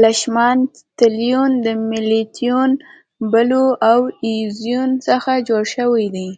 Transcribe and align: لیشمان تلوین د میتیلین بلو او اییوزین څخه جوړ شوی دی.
لیشمان 0.00 0.58
تلوین 0.96 1.50
د 1.64 1.66
میتیلین 1.88 2.70
بلو 3.32 3.66
او 3.90 4.00
اییوزین 4.24 4.90
څخه 5.06 5.32
جوړ 5.48 5.62
شوی 5.74 6.06
دی. 6.14 6.28